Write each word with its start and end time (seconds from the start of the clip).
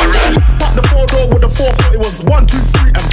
Pop 0.00 0.72
the 0.74 0.82
four 0.88 1.04
door 1.06 1.28
with 1.28 1.42
the 1.42 1.48
four 1.48 1.68
foot, 1.76 1.94
it 1.94 1.98
was 1.98 2.24
one, 2.24 2.46
two, 2.46 2.56
three, 2.56 2.88
and 2.88 3.09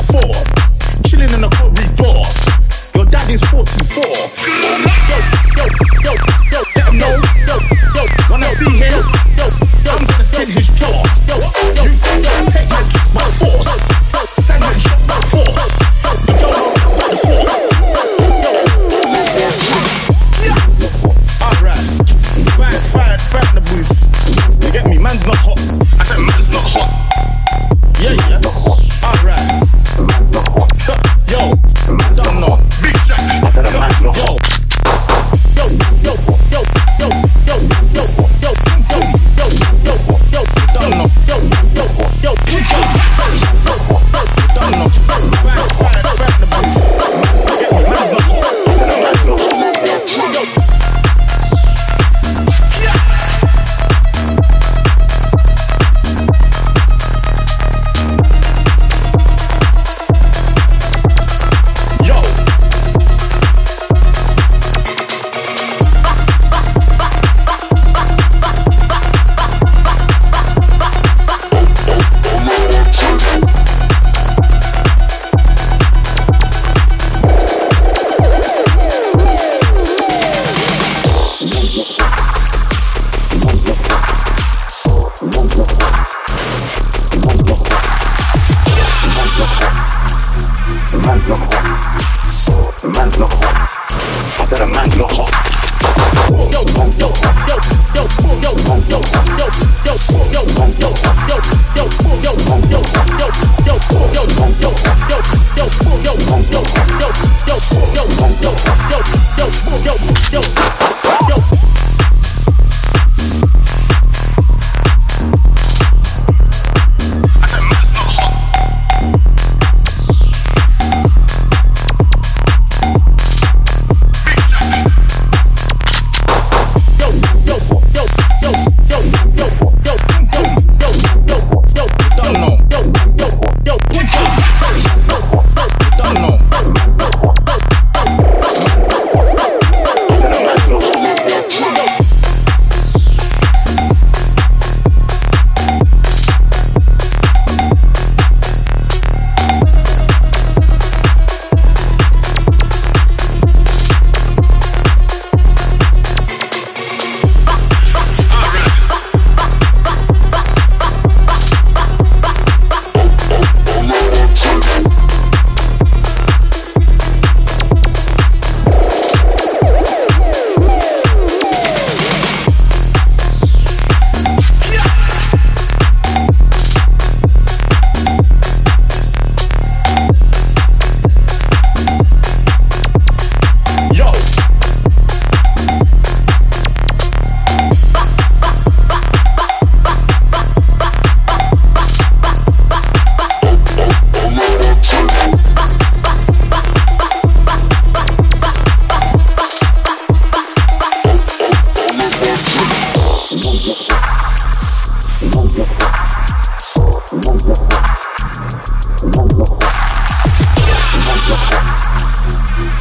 Notre 94.98 95.37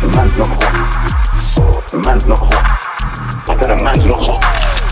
منزل 0.03 0.45
خو 0.45 0.55
خب. 0.55 1.97
منزل 2.07 2.35
خو 2.35 2.45
خب. 3.47 3.83
منزل 3.83 4.11
خو 4.11 4.33
خب. 4.33 4.86